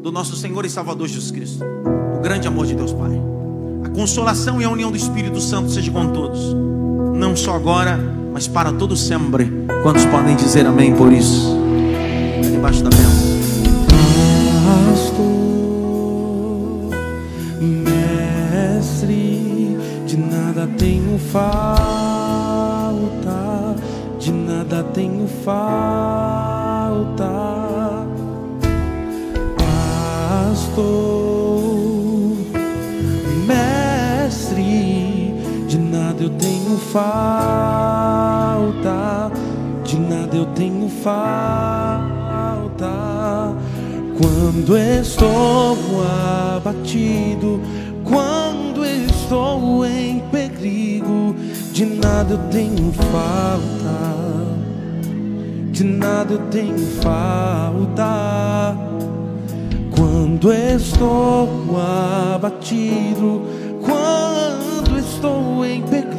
[0.06, 1.66] do nosso Senhor e Salvador Jesus Cristo,
[2.16, 3.20] o grande amor de Deus Pai,
[3.84, 6.56] a consolação e a união do Espírito Santo seja com todos,
[7.16, 8.00] não só agora,
[8.32, 9.52] mas para todos sempre.
[9.82, 11.56] Quantos podem dizer amém por isso?
[12.40, 13.36] Está debaixo da bênção.
[14.92, 15.26] Pastor,
[18.82, 21.85] mestre, de nada tenho falta, de
[24.66, 25.66] nada tenho falta.
[30.54, 32.38] estou,
[33.46, 35.34] mestre,
[35.68, 38.12] de nada eu tenho falta,
[39.84, 42.06] de nada eu tenho falta.
[44.18, 45.78] Quando estou
[46.56, 47.60] abatido,
[48.04, 51.35] quando estou em perigo,
[51.76, 53.98] de nada eu tenho falta,
[55.74, 58.78] de nada eu tenho falta.
[59.94, 61.76] Quando estou
[62.34, 63.42] abatido,
[63.82, 66.15] quando estou em perigo,